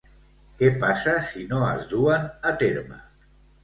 [0.61, 3.03] Què passa si no es duen a terme?